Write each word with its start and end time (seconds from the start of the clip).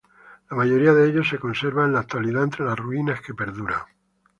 La 0.49 0.57
mayoría 0.57 0.95
de 0.95 1.07
ellos 1.07 1.29
se 1.29 1.37
conserva 1.37 1.85
en 1.85 1.93
la 1.93 1.99
actualidad, 1.99 2.41
entre 2.43 2.65
las 2.65 2.75
ruinas 2.75 3.21
que 3.21 3.35
perduran. 3.35 3.81